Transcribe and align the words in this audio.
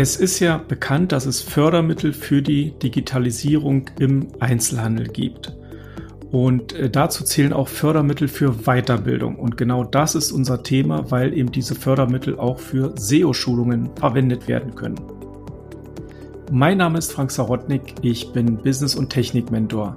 Es 0.00 0.14
ist 0.14 0.38
ja 0.38 0.58
bekannt, 0.58 1.10
dass 1.10 1.26
es 1.26 1.40
Fördermittel 1.40 2.12
für 2.12 2.40
die 2.40 2.70
Digitalisierung 2.70 3.90
im 3.98 4.28
Einzelhandel 4.38 5.08
gibt. 5.08 5.56
Und 6.30 6.72
äh, 6.72 6.88
dazu 6.88 7.24
zählen 7.24 7.52
auch 7.52 7.66
Fördermittel 7.66 8.28
für 8.28 8.52
Weiterbildung. 8.64 9.34
Und 9.34 9.56
genau 9.56 9.82
das 9.82 10.14
ist 10.14 10.30
unser 10.30 10.62
Thema, 10.62 11.10
weil 11.10 11.36
eben 11.36 11.50
diese 11.50 11.74
Fördermittel 11.74 12.38
auch 12.38 12.60
für 12.60 12.94
SEO-Schulungen 12.96 13.90
verwendet 13.96 14.46
werden 14.46 14.76
können. 14.76 15.00
Mein 16.52 16.78
Name 16.78 16.98
ist 16.98 17.10
Frank 17.10 17.32
Sarotnik, 17.32 17.96
ich 18.00 18.32
bin 18.32 18.58
Business- 18.58 18.94
und 18.94 19.10
Technik-Mentor. 19.10 19.96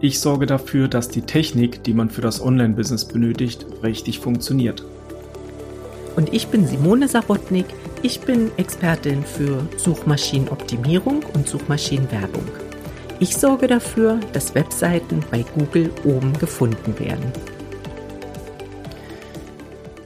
Ich 0.00 0.18
sorge 0.18 0.46
dafür, 0.46 0.88
dass 0.88 1.10
die 1.10 1.20
Technik, 1.20 1.84
die 1.84 1.92
man 1.92 2.08
für 2.08 2.22
das 2.22 2.40
Online-Business 2.40 3.04
benötigt, 3.04 3.66
richtig 3.82 4.18
funktioniert. 4.18 4.82
Und 6.16 6.32
ich 6.32 6.46
bin 6.46 6.66
Simone 6.66 7.06
Sarotnik, 7.06 7.66
ich 8.06 8.20
bin 8.20 8.56
Expertin 8.56 9.24
für 9.24 9.68
Suchmaschinenoptimierung 9.78 11.24
und 11.34 11.48
Suchmaschinenwerbung. 11.48 12.44
Ich 13.18 13.36
sorge 13.36 13.66
dafür, 13.66 14.20
dass 14.32 14.54
Webseiten 14.54 15.24
bei 15.28 15.42
Google 15.42 15.90
oben 16.04 16.32
gefunden 16.34 16.96
werden. 17.00 17.32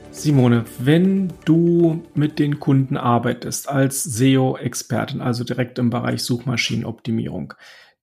Simone, 0.09 0.65
wenn 0.79 1.31
du 1.45 2.01
mit 2.15 2.39
den 2.39 2.59
Kunden 2.59 2.97
arbeitest 2.97 3.69
als 3.69 4.03
SEO-Expertin, 4.03 5.21
also 5.21 5.43
direkt 5.43 5.77
im 5.77 5.91
Bereich 5.91 6.23
Suchmaschinenoptimierung, 6.23 7.53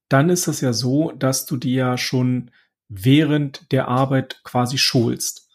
dann 0.09 0.31
ist 0.31 0.47
es 0.47 0.61
ja 0.61 0.73
so, 0.73 1.11
dass 1.11 1.45
du 1.45 1.57
die 1.57 1.75
ja 1.75 1.99
schon 1.99 2.53
während 2.89 3.73
der 3.73 3.89
Arbeit 3.89 4.43
quasi 4.45 4.79
schulst. 4.79 5.48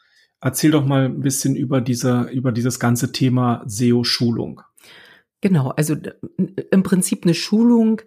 Erzähl 0.43 0.71
doch 0.71 0.85
mal 0.85 1.05
ein 1.05 1.21
bisschen 1.21 1.55
über 1.55 1.79
diese, 1.79 2.23
über 2.23 2.51
dieses 2.51 2.77
ganze 2.77 3.13
Thema 3.13 3.63
SEO-Schulung. 3.65 4.61
Genau, 5.39 5.69
also 5.69 5.95
im 6.71 6.83
Prinzip 6.83 7.23
eine 7.23 7.33
Schulung 7.33 8.01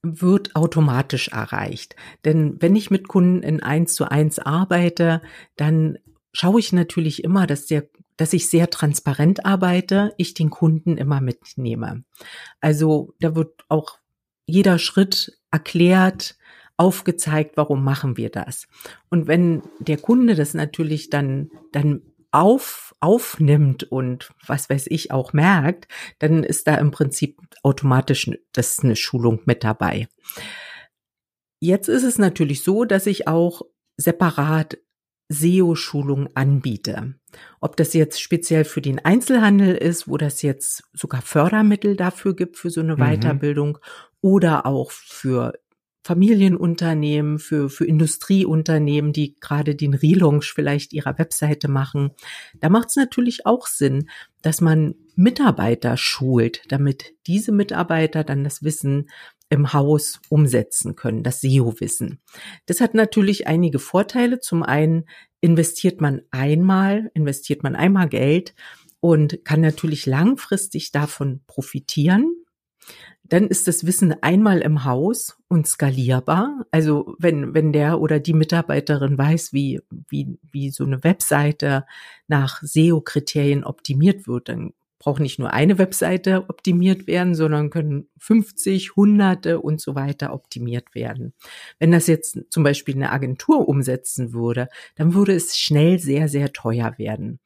wird 0.00 0.54
automatisch 0.54 1.28
erreicht. 1.28 1.96
Denn 2.24 2.56
wenn 2.60 2.76
ich 2.76 2.92
mit 2.92 3.08
Kunden 3.08 3.42
in 3.42 3.62
eins 3.62 3.94
zu 3.94 4.08
eins 4.08 4.38
arbeite, 4.38 5.22
dann 5.56 5.98
schaue 6.32 6.60
ich 6.60 6.72
natürlich 6.72 7.24
immer, 7.24 7.46
dass 7.48 7.66
der 7.66 7.88
dass 8.16 8.34
ich 8.34 8.48
sehr 8.48 8.70
transparent 8.70 9.46
arbeite, 9.46 10.12
ich 10.16 10.34
den 10.34 10.50
Kunden 10.50 10.96
immer 10.96 11.20
mitnehme. 11.20 12.04
Also 12.60 13.14
da 13.18 13.34
wird 13.34 13.64
auch 13.68 13.98
jeder 14.46 14.78
Schritt 14.78 15.40
erklärt, 15.50 16.36
aufgezeigt, 16.82 17.56
warum 17.56 17.84
machen 17.84 18.16
wir 18.16 18.28
das. 18.28 18.66
Und 19.08 19.28
wenn 19.28 19.62
der 19.78 19.98
Kunde 19.98 20.34
das 20.34 20.52
natürlich 20.52 21.10
dann, 21.10 21.50
dann 21.70 22.02
auf, 22.32 22.96
aufnimmt 22.98 23.84
und 23.84 24.32
was 24.44 24.68
weiß 24.68 24.86
ich 24.88 25.12
auch 25.12 25.32
merkt, 25.32 25.86
dann 26.18 26.42
ist 26.42 26.66
da 26.66 26.74
im 26.74 26.90
Prinzip 26.90 27.40
automatisch 27.62 28.28
das 28.50 28.80
eine 28.80 28.96
Schulung 28.96 29.42
mit 29.44 29.62
dabei. 29.62 30.08
Jetzt 31.60 31.88
ist 31.88 32.02
es 32.02 32.18
natürlich 32.18 32.64
so, 32.64 32.84
dass 32.84 33.06
ich 33.06 33.28
auch 33.28 33.62
separat 33.96 34.78
SEO-Schulung 35.28 36.30
anbiete. 36.34 37.14
Ob 37.60 37.76
das 37.76 37.92
jetzt 37.94 38.20
speziell 38.20 38.64
für 38.64 38.82
den 38.82 38.98
Einzelhandel 38.98 39.76
ist, 39.76 40.08
wo 40.08 40.16
das 40.16 40.42
jetzt 40.42 40.82
sogar 40.92 41.22
Fördermittel 41.22 41.94
dafür 41.94 42.34
gibt 42.34 42.56
für 42.56 42.70
so 42.70 42.80
eine 42.80 42.96
mhm. 42.96 43.00
Weiterbildung 43.00 43.78
oder 44.20 44.66
auch 44.66 44.90
für 44.90 45.52
Familienunternehmen, 46.04 47.38
für, 47.38 47.70
für 47.70 47.84
Industrieunternehmen, 47.84 49.12
die 49.12 49.36
gerade 49.40 49.76
den 49.76 49.94
Relaunch 49.94 50.52
vielleicht 50.52 50.92
ihrer 50.92 51.16
Webseite 51.18 51.68
machen. 51.68 52.10
Da 52.58 52.68
macht 52.68 52.88
es 52.88 52.96
natürlich 52.96 53.46
auch 53.46 53.66
Sinn, 53.66 54.08
dass 54.42 54.60
man 54.60 54.96
Mitarbeiter 55.14 55.96
schult, 55.96 56.62
damit 56.68 57.14
diese 57.26 57.52
Mitarbeiter 57.52 58.24
dann 58.24 58.42
das 58.42 58.64
Wissen 58.64 59.10
im 59.48 59.72
Haus 59.72 60.20
umsetzen 60.28 60.96
können, 60.96 61.22
das 61.22 61.40
SEO-Wissen. 61.42 62.20
Das 62.66 62.80
hat 62.80 62.94
natürlich 62.94 63.46
einige 63.46 63.78
Vorteile. 63.78 64.40
Zum 64.40 64.62
einen 64.62 65.04
investiert 65.40 66.00
man 66.00 66.22
einmal, 66.30 67.10
investiert 67.14 67.62
man 67.62 67.76
einmal 67.76 68.08
Geld 68.08 68.54
und 69.00 69.44
kann 69.44 69.60
natürlich 69.60 70.06
langfristig 70.06 70.90
davon 70.90 71.42
profitieren 71.46 72.41
dann 73.24 73.46
ist 73.46 73.66
das 73.66 73.86
Wissen 73.86 74.14
einmal 74.22 74.60
im 74.60 74.84
Haus 74.84 75.38
und 75.48 75.66
skalierbar. 75.66 76.66
Also 76.70 77.14
wenn, 77.18 77.54
wenn 77.54 77.72
der 77.72 78.00
oder 78.00 78.20
die 78.20 78.34
Mitarbeiterin 78.34 79.16
weiß, 79.16 79.52
wie, 79.54 79.80
wie, 80.08 80.38
wie 80.50 80.70
so 80.70 80.84
eine 80.84 81.02
Webseite 81.02 81.86
nach 82.28 82.60
SEO-Kriterien 82.62 83.64
optimiert 83.64 84.26
wird, 84.26 84.50
dann 84.50 84.74
braucht 85.02 85.20
nicht 85.20 85.40
nur 85.40 85.52
eine 85.52 85.78
Webseite 85.78 86.44
optimiert 86.48 87.08
werden, 87.08 87.34
sondern 87.34 87.70
können 87.70 88.08
50, 88.18 88.94
Hunderte 88.94 89.58
und 89.60 89.80
so 89.80 89.96
weiter 89.96 90.32
optimiert 90.32 90.94
werden. 90.94 91.34
Wenn 91.80 91.90
das 91.90 92.06
jetzt 92.06 92.38
zum 92.50 92.62
Beispiel 92.62 92.94
eine 92.94 93.10
Agentur 93.10 93.68
umsetzen 93.68 94.32
würde, 94.32 94.68
dann 94.94 95.12
würde 95.12 95.34
es 95.34 95.56
schnell 95.56 95.98
sehr, 95.98 96.28
sehr 96.28 96.52
teuer 96.52 96.94
werden. 96.98 97.40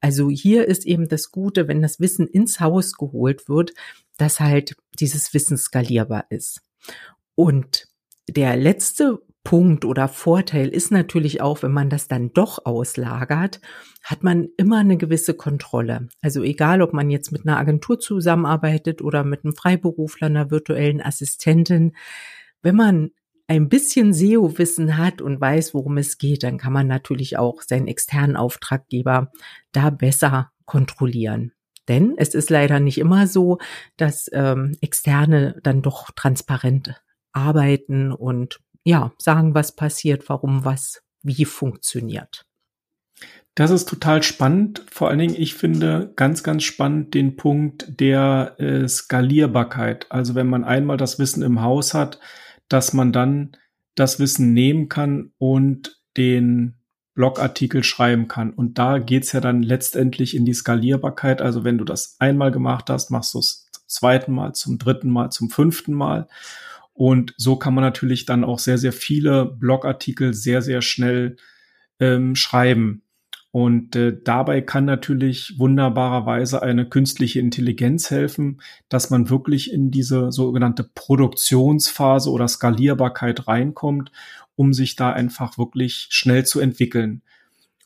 Also 0.00 0.30
hier 0.30 0.66
ist 0.66 0.86
eben 0.86 1.06
das 1.06 1.30
Gute, 1.30 1.68
wenn 1.68 1.82
das 1.82 2.00
Wissen 2.00 2.26
ins 2.26 2.60
Haus 2.60 2.94
geholt 2.94 3.46
wird, 3.46 3.74
dass 4.16 4.40
halt 4.40 4.74
dieses 4.98 5.34
Wissen 5.34 5.58
skalierbar 5.58 6.24
ist. 6.30 6.62
Und 7.34 7.88
der 8.26 8.56
letzte 8.56 9.20
Punkt 9.44 9.84
oder 9.84 10.08
Vorteil 10.08 10.68
ist 10.68 10.92
natürlich 10.92 11.40
auch, 11.40 11.62
wenn 11.62 11.72
man 11.72 11.90
das 11.90 12.06
dann 12.06 12.32
doch 12.32 12.64
auslagert, 12.64 13.60
hat 14.04 14.22
man 14.22 14.48
immer 14.56 14.78
eine 14.78 14.96
gewisse 14.96 15.34
Kontrolle. 15.34 16.08
Also 16.20 16.42
egal, 16.42 16.80
ob 16.80 16.92
man 16.92 17.10
jetzt 17.10 17.32
mit 17.32 17.46
einer 17.46 17.58
Agentur 17.58 17.98
zusammenarbeitet 17.98 19.02
oder 19.02 19.24
mit 19.24 19.44
einem 19.44 19.54
Freiberufler, 19.54 20.28
einer 20.28 20.50
virtuellen 20.50 21.00
Assistentin, 21.00 21.96
wenn 22.62 22.76
man 22.76 23.10
ein 23.48 23.68
bisschen 23.68 24.14
SEO-Wissen 24.14 24.96
hat 24.96 25.20
und 25.20 25.40
weiß, 25.40 25.74
worum 25.74 25.98
es 25.98 26.18
geht, 26.18 26.42
dann 26.44 26.58
kann 26.58 26.72
man 26.72 26.86
natürlich 26.86 27.36
auch 27.36 27.62
seinen 27.62 27.88
externen 27.88 28.36
Auftraggeber 28.36 29.30
da 29.72 29.90
besser 29.90 30.52
kontrollieren. 30.64 31.52
Denn 31.88 32.14
es 32.16 32.34
ist 32.34 32.48
leider 32.48 32.80
nicht 32.80 32.98
immer 32.98 33.26
so, 33.26 33.58
dass 33.96 34.30
ähm, 34.32 34.76
Externe 34.80 35.58
dann 35.62 35.82
doch 35.82 36.12
transparent 36.12 37.02
arbeiten 37.32 38.12
und 38.12 38.60
ja, 38.84 39.12
sagen, 39.18 39.54
was 39.54 39.74
passiert, 39.74 40.28
warum 40.28 40.64
was 40.64 41.02
wie 41.22 41.44
funktioniert. 41.44 42.44
Das 43.54 43.70
ist 43.70 43.88
total 43.88 44.22
spannend. 44.22 44.82
Vor 44.90 45.08
allen 45.08 45.18
Dingen, 45.18 45.36
ich 45.36 45.54
finde 45.54 46.12
ganz, 46.16 46.42
ganz 46.42 46.62
spannend 46.62 47.12
den 47.14 47.36
Punkt 47.36 48.00
der 48.00 48.54
äh, 48.58 48.88
Skalierbarkeit. 48.88 50.06
Also 50.10 50.34
wenn 50.34 50.48
man 50.48 50.64
einmal 50.64 50.96
das 50.96 51.18
Wissen 51.18 51.42
im 51.42 51.60
Haus 51.60 51.92
hat, 51.92 52.18
dass 52.68 52.94
man 52.94 53.12
dann 53.12 53.56
das 53.94 54.18
Wissen 54.18 54.54
nehmen 54.54 54.88
kann 54.88 55.32
und 55.36 56.00
den 56.16 56.78
Blogartikel 57.14 57.84
schreiben 57.84 58.26
kann. 58.26 58.54
Und 58.54 58.78
da 58.78 58.98
geht's 58.98 59.32
ja 59.32 59.40
dann 59.40 59.62
letztendlich 59.62 60.34
in 60.34 60.46
die 60.46 60.54
Skalierbarkeit. 60.54 61.42
Also 61.42 61.62
wenn 61.62 61.76
du 61.76 61.84
das 61.84 62.16
einmal 62.18 62.50
gemacht 62.50 62.88
hast, 62.88 63.10
machst 63.10 63.34
du 63.34 63.38
es 63.38 63.68
zum 63.70 63.82
zweiten 63.86 64.32
Mal, 64.32 64.54
zum 64.54 64.78
dritten 64.78 65.10
Mal, 65.10 65.28
zum 65.28 65.50
fünften 65.50 65.92
Mal. 65.92 66.26
Und 66.94 67.34
so 67.36 67.56
kann 67.56 67.74
man 67.74 67.84
natürlich 67.84 68.26
dann 68.26 68.44
auch 68.44 68.58
sehr, 68.58 68.78
sehr 68.78 68.92
viele 68.92 69.46
Blogartikel 69.46 70.34
sehr, 70.34 70.62
sehr 70.62 70.82
schnell 70.82 71.36
ähm, 72.00 72.34
schreiben. 72.34 73.02
Und 73.52 73.96
äh, 73.96 74.16
dabei 74.24 74.62
kann 74.62 74.86
natürlich 74.86 75.58
wunderbarerweise 75.58 76.62
eine 76.62 76.88
künstliche 76.88 77.38
Intelligenz 77.38 78.10
helfen, 78.10 78.62
dass 78.88 79.10
man 79.10 79.28
wirklich 79.28 79.70
in 79.70 79.90
diese 79.90 80.32
sogenannte 80.32 80.84
Produktionsphase 80.84 82.30
oder 82.30 82.48
Skalierbarkeit 82.48 83.46
reinkommt, 83.46 84.10
um 84.56 84.72
sich 84.72 84.96
da 84.96 85.12
einfach 85.12 85.58
wirklich 85.58 86.06
schnell 86.10 86.46
zu 86.46 86.60
entwickeln. 86.60 87.22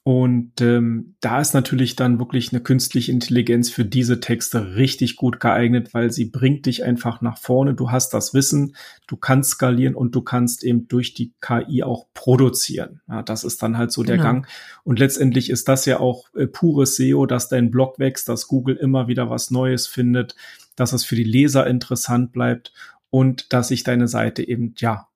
Und 0.07 0.61
ähm, 0.61 1.17
da 1.19 1.41
ist 1.41 1.53
natürlich 1.53 1.97
dann 1.97 2.21
wirklich 2.21 2.53
eine 2.53 2.63
künstliche 2.63 3.11
Intelligenz 3.11 3.71
für 3.71 3.85
diese 3.85 4.21
Texte 4.21 4.77
richtig 4.77 5.17
gut 5.17 5.41
geeignet, 5.41 5.95
weil 5.95 6.13
sie 6.13 6.27
bringt 6.27 6.67
dich 6.67 6.85
einfach 6.85 7.23
nach 7.23 7.39
vorne. 7.39 7.75
Du 7.75 7.91
hast 7.91 8.15
das 8.15 8.33
Wissen, 8.33 8.77
du 9.09 9.17
kannst 9.17 9.51
skalieren 9.51 9.97
und 9.97 10.15
du 10.15 10.21
kannst 10.23 10.63
eben 10.63 10.87
durch 10.87 11.15
die 11.15 11.33
KI 11.41 11.83
auch 11.83 12.07
produzieren. 12.15 13.01
Ja, 13.09 13.25
das 13.25 13.43
ist 13.43 13.61
dann 13.65 13.79
halt 13.79 13.91
so 13.91 14.03
genau. 14.03 14.15
der 14.15 14.23
Gang. 14.23 14.49
Und 14.85 15.01
letztendlich 15.01 15.51
ist 15.51 15.67
das 15.67 15.87
ja 15.87 15.99
auch 15.99 16.33
äh, 16.37 16.47
pures 16.47 16.95
SEO, 16.95 17.27
dass 17.27 17.49
dein 17.49 17.73
Blog 17.73 17.99
wächst, 17.99 18.29
dass 18.29 18.47
Google 18.47 18.77
immer 18.77 19.09
wieder 19.09 19.29
was 19.29 19.51
Neues 19.51 19.89
findet, 19.89 20.37
dass 20.77 20.93
es 20.93 21.05
für 21.05 21.17
die 21.17 21.25
Leser 21.25 21.67
interessant 21.67 22.31
bleibt 22.31 22.73
und 23.11 23.53
dass 23.53 23.67
sich 23.67 23.83
deine 23.83 24.07
Seite 24.07 24.47
eben 24.47 24.73
ja 24.79 25.09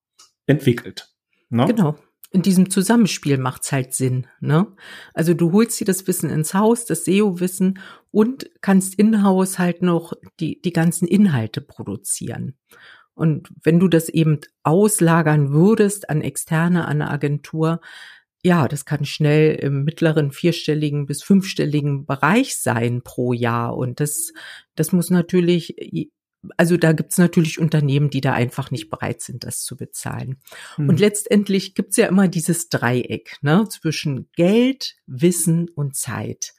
entwickelt. 0.46 1.12
Ne? 1.48 1.66
Genau 1.66 1.96
in 2.32 2.43
diesem 2.43 2.71
Zusammenspiel 2.71 3.38
macht's 3.38 3.73
halt 3.73 3.93
Sinn. 3.93 4.27
Ne? 4.41 4.67
Also 5.15 5.35
du 5.35 5.53
holst 5.53 5.81
dir 5.81 5.85
das 5.85 6.06
Wissen 6.06 6.31
ins 6.31 6.55
Haus, 6.55 6.85
das 6.85 7.05
SEO-Wissen 7.05 7.81
und 8.11 8.50
kannst 8.61 8.94
in-house 8.94 9.59
halt 9.59 9.82
noch 9.82 10.12
die, 10.38 10.61
die 10.61 10.73
ganzen 10.73 11.09
Inhalte 11.09 11.61
produzieren. 11.61 12.55
Und 13.15 13.50
wenn 13.62 13.81
du 13.81 13.88
das 13.88 14.09
eben 14.09 14.41
auslagern 14.62 15.53
würdest 15.53 16.09
an 16.09 16.23
Externe, 16.23 16.87
an 16.87 17.03
eine 17.03 17.11
Agentur, 17.11 17.81
ja, 18.43 18.69
das 18.69 18.87
kann 18.87 19.05
schnell 19.05 19.56
im 19.56 19.85
mittleren 19.85 20.31
vierstelligen 20.31 21.05
bis 21.06 21.23
fünfstelligen 21.23 22.06
Bereich 22.06 22.56
sein 22.56 23.03
pro 23.03 23.32
Jahr. 23.32 23.77
Und 23.77 24.00
das, 24.00 24.32
das 24.77 24.93
muss 24.93 25.11
natürlich, 25.11 25.77
also 26.56 26.76
da 26.76 26.92
gibt's 26.92 27.19
natürlich 27.19 27.58
Unternehmen, 27.58 28.10
die 28.10 28.20
da 28.20 28.32
einfach 28.32 28.70
nicht 28.70 28.88
bereit 28.88 29.20
sind, 29.20 29.44
das 29.44 29.62
zu 29.62 29.76
bezahlen. 29.76 30.40
Hm. 30.76 30.88
Und 30.88 31.00
letztendlich 31.00 31.75
gibt's 31.75 31.96
ja 31.96 32.06
immer 32.06 32.28
dieses 32.28 32.69
Dreieck 32.69 33.37
ne, 33.42 33.66
zwischen 33.69 34.28
Geld, 34.34 34.96
Wissen 35.06 35.69
und 35.69 35.96
Zeit. 35.96 36.54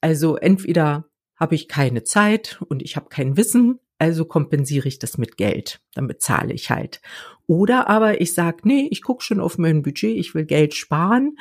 Also 0.00 0.36
entweder 0.36 1.08
habe 1.36 1.54
ich 1.54 1.68
keine 1.68 2.04
Zeit 2.04 2.60
und 2.68 2.82
ich 2.82 2.96
habe 2.96 3.08
kein 3.08 3.36
Wissen, 3.36 3.80
also 3.98 4.24
kompensiere 4.24 4.88
ich 4.88 4.98
das 4.98 5.18
mit 5.18 5.36
Geld. 5.36 5.80
Dann 5.94 6.06
bezahle 6.06 6.52
ich 6.52 6.70
halt. 6.70 7.00
Oder 7.46 7.88
aber 7.88 8.20
ich 8.20 8.34
sage, 8.34 8.58
nee, 8.64 8.88
ich 8.90 9.02
gucke 9.02 9.22
schon 9.22 9.40
auf 9.40 9.58
mein 9.58 9.82
Budget, 9.82 10.16
ich 10.16 10.34
will 10.34 10.44
Geld 10.44 10.74
sparen. 10.74 11.36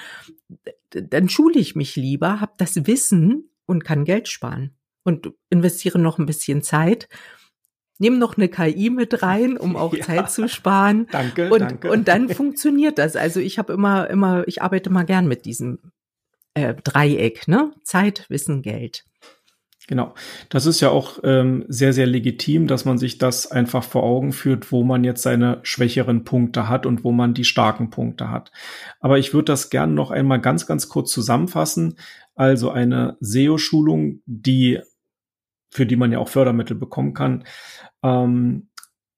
Dann 0.91 1.29
schule 1.29 1.59
ich 1.59 1.75
mich 1.75 1.95
lieber, 1.95 2.39
habe 2.39 2.53
das 2.57 2.85
Wissen 2.85 3.49
und 3.65 3.83
kann 3.83 4.05
Geld 4.05 4.27
sparen. 4.27 4.75
Und 5.03 5.33
investiere 5.49 5.99
noch 5.99 6.19
ein 6.19 6.25
bisschen 6.25 6.61
Zeit. 6.61 7.09
Nehme 7.99 8.17
noch 8.17 8.37
eine 8.37 8.49
KI 8.49 8.89
mit 8.89 9.21
rein, 9.21 9.57
um 9.57 9.75
auch 9.77 9.93
ja. 9.93 10.03
Zeit 10.03 10.31
zu 10.31 10.47
sparen. 10.47 11.07
Danke, 11.11 11.49
und, 11.51 11.61
danke. 11.61 11.91
Und 11.91 12.07
dann 12.07 12.29
funktioniert 12.29 12.97
das. 12.97 13.15
Also 13.15 13.39
ich 13.39 13.59
habe 13.59 13.73
immer, 13.73 14.09
immer, 14.09 14.47
ich 14.47 14.61
arbeite 14.61 14.89
mal 14.89 15.03
gern 15.03 15.27
mit 15.27 15.45
diesem 15.45 15.79
äh, 16.53 16.73
Dreieck, 16.83 17.47
ne? 17.47 17.71
Zeit, 17.83 18.25
Wissen, 18.29 18.61
Geld. 18.61 19.05
Genau. 19.87 20.13
Das 20.47 20.65
ist 20.65 20.79
ja 20.79 20.89
auch 20.89 21.19
ähm, 21.23 21.65
sehr, 21.67 21.91
sehr 21.91 22.05
legitim, 22.05 22.67
dass 22.67 22.85
man 22.85 22.97
sich 22.97 23.17
das 23.17 23.51
einfach 23.51 23.83
vor 23.83 24.03
Augen 24.03 24.31
führt, 24.31 24.71
wo 24.71 24.83
man 24.83 25.03
jetzt 25.03 25.23
seine 25.23 25.59
schwächeren 25.63 26.23
Punkte 26.23 26.69
hat 26.69 26.85
und 26.85 27.03
wo 27.03 27.11
man 27.11 27.33
die 27.33 27.43
starken 27.43 27.89
Punkte 27.89 28.29
hat. 28.29 28.51
Aber 29.01 29.19
ich 29.19 29.33
würde 29.33 29.45
das 29.45 29.69
gerne 29.69 29.93
noch 29.93 30.09
einmal 30.09 30.39
ganz, 30.39 30.67
ganz 30.67 30.87
kurz 30.87 31.11
zusammenfassen. 31.11 31.97
Also 32.33 32.71
eine 32.71 33.17
SEO-Schulung, 33.19 34.21
die, 34.25 34.79
für 35.73 35.85
die 35.85 35.95
man 35.95 36.11
ja 36.11 36.19
auch 36.19 36.29
Fördermittel 36.29 36.75
bekommen 36.75 37.13
kann, 37.13 37.43
ähm, 38.03 38.69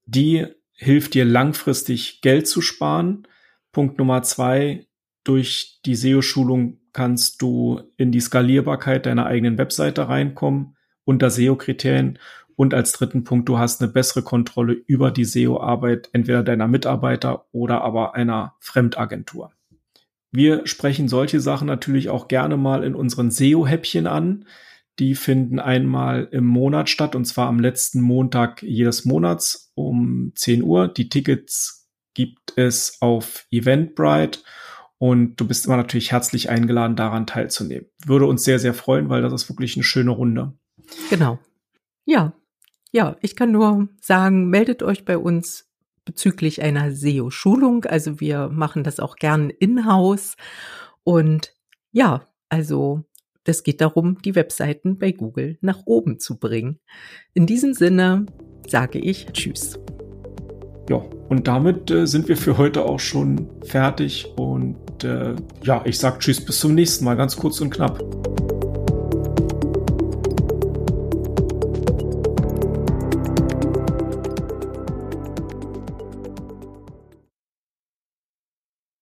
die 0.06 0.48
hilft 0.74 1.14
dir 1.14 1.26
langfristig 1.26 2.22
Geld 2.22 2.48
zu 2.48 2.62
sparen. 2.62 3.28
Punkt 3.72 3.98
Nummer 3.98 4.24
zwei, 4.24 4.88
durch 5.24 5.80
die 5.86 5.96
SEO-Schulung 5.96 6.80
kannst 6.94 7.42
du 7.42 7.82
in 7.98 8.12
die 8.12 8.20
Skalierbarkeit 8.20 9.06
deiner 9.06 9.26
eigenen 9.26 9.58
Webseite 9.58 10.08
reinkommen 10.08 10.78
unter 11.04 11.30
SEO-Kriterien. 11.30 12.20
Und 12.56 12.74
als 12.74 12.94
dritten 12.94 13.26
Punkt, 13.26 13.50
du 13.50 13.58
hast 13.58 13.82
eine 13.82 13.92
bessere 13.92 14.24
Kontrolle 14.24 14.74
über 14.74 15.12
die 15.12 15.26
SEO-Arbeit 15.26 16.10
entweder 16.14 16.42
deiner 16.42 16.68
Mitarbeiter 16.68 17.48
oder 17.52 17.82
aber 17.82 18.16
einer 18.16 18.56
Fremdagentur. 18.60 19.52
Wir 20.32 20.66
sprechen 20.68 21.08
solche 21.08 21.40
Sachen 21.40 21.68
natürlich 21.68 22.10
auch 22.10 22.28
gerne 22.28 22.58
mal 22.58 22.84
in 22.84 22.96
unseren 22.96 23.32
SEO-Häppchen 23.32 24.08
an. 24.08 24.46
Die 25.00 25.16
finden 25.16 25.60
einmal 25.60 26.30
im 26.32 26.46
Monat 26.46 26.90
statt 26.90 27.16
und 27.16 27.26
zwar 27.26 27.48
am 27.48 27.60
letzten 27.60 28.02
Montag 28.02 28.64
jedes 28.64 29.06
Monats 29.06 29.72
um 29.76 30.32
10 30.36 30.64
Uhr. 30.64 30.88
Die 30.88 31.10
Tickets 31.10 31.90
gibt 32.14 32.54
es 32.56 32.98
auf 33.02 33.46
Eventbrite 33.52 34.40
und 34.98 35.36
du 35.36 35.48
bist 35.48 35.66
immer 35.66 35.78
natürlich 35.78 36.12
herzlich 36.12 36.50
eingeladen, 36.50 36.96
daran 36.96 37.28
teilzunehmen. 37.28 37.88
Würde 38.06 38.26
uns 38.26 38.44
sehr, 38.44 38.60
sehr 38.60 38.74
freuen, 38.74 39.10
weil 39.10 39.22
das 39.22 39.34
ist 39.34 39.50
wirklich 39.50 39.76
eine 39.76 39.84
schöne 39.84 40.12
Runde. 40.12 40.54
Genau. 41.10 41.40
Ja. 42.06 42.34
Ja, 42.92 43.18
ich 43.20 43.36
kann 43.36 43.52
nur 43.52 43.90
sagen, 44.00 44.50
meldet 44.50 44.82
euch 44.82 45.04
bei 45.04 45.18
uns 45.18 45.70
bezüglich 46.06 46.62
einer 46.62 46.92
SEO-Schulung. 46.92 47.84
Also 47.84 48.22
wir 48.22 48.48
machen 48.48 48.86
das 48.86 49.02
auch 49.02 49.18
gern 49.18 49.50
in-house. 49.50 50.38
Und 51.04 51.54
ja, 51.92 52.26
also 52.48 53.04
das 53.46 53.64
geht 53.64 53.80
darum, 53.80 54.22
die 54.24 54.36
Webseiten 54.36 54.98
bei 54.98 55.12
Google 55.12 55.58
nach 55.62 55.84
oben 55.86 56.20
zu 56.20 56.38
bringen. 56.38 56.80
In 57.34 57.46
diesem 57.46 57.74
Sinne 57.74 58.26
sage 58.68 59.00
ich 59.00 59.28
Tschüss. 59.28 59.80
Ja, 60.90 61.02
und 61.30 61.48
damit 61.48 61.90
äh, 61.90 62.06
sind 62.06 62.28
wir 62.28 62.38
für 62.38 62.58
heute 62.58 62.84
auch 62.84 63.00
schon 63.00 63.50
fertig 63.64 64.28
und 64.38 65.04
äh, 65.04 65.36
ja, 65.64 65.82
ich 65.86 65.98
sag 65.98 66.20
Tschüss 66.20 66.44
bis 66.44 66.60
zum 66.60 66.76
nächsten 66.76 67.06
Mal, 67.06 67.16
ganz 67.16 67.36
kurz 67.36 67.60
und 67.62 67.72
knapp. 67.72 68.04